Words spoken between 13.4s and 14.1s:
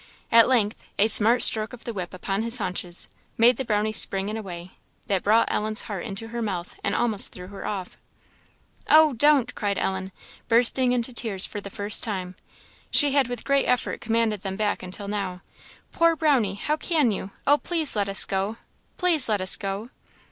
great effort